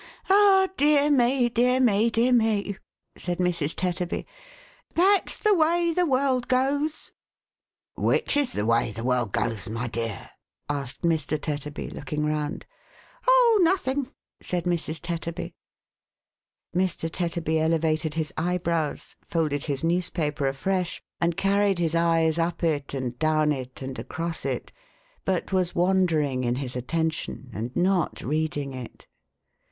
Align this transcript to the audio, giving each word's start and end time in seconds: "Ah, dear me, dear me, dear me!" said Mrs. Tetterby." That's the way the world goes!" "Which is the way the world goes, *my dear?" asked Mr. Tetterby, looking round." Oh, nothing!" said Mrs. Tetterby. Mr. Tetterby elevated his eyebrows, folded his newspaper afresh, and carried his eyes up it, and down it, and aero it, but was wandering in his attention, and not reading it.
"Ah, 0.31 0.67
dear 0.77 1.11
me, 1.11 1.47
dear 1.47 1.79
me, 1.79 2.09
dear 2.09 2.33
me!" 2.33 2.75
said 3.19 3.37
Mrs. 3.37 3.75
Tetterby." 3.75 4.25
That's 4.95 5.37
the 5.37 5.53
way 5.53 5.93
the 5.93 6.07
world 6.07 6.47
goes!" 6.47 7.13
"Which 7.95 8.35
is 8.35 8.53
the 8.53 8.65
way 8.65 8.89
the 8.89 9.03
world 9.03 9.31
goes, 9.31 9.69
*my 9.69 9.85
dear?" 9.87 10.31
asked 10.67 11.03
Mr. 11.03 11.39
Tetterby, 11.39 11.93
looking 11.93 12.25
round." 12.25 12.65
Oh, 13.29 13.59
nothing!" 13.61 14.09
said 14.41 14.63
Mrs. 14.63 14.99
Tetterby. 15.01 15.53
Mr. 16.75 17.07
Tetterby 17.07 17.59
elevated 17.59 18.15
his 18.15 18.33
eyebrows, 18.35 19.15
folded 19.27 19.65
his 19.65 19.83
newspaper 19.83 20.47
afresh, 20.47 21.03
and 21.19 21.37
carried 21.37 21.77
his 21.77 21.93
eyes 21.93 22.39
up 22.39 22.63
it, 22.63 22.95
and 22.95 23.19
down 23.19 23.51
it, 23.51 23.83
and 23.83 23.99
aero 23.99 24.33
it, 24.47 24.71
but 25.25 25.53
was 25.53 25.75
wandering 25.75 26.43
in 26.43 26.55
his 26.55 26.75
attention, 26.75 27.51
and 27.53 27.75
not 27.75 28.21
reading 28.23 28.73
it. 28.73 29.05